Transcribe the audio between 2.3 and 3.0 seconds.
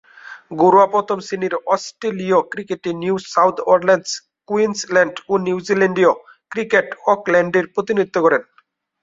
ক্রিকেটে